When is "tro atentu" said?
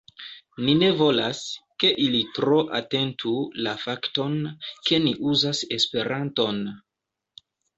2.39-3.35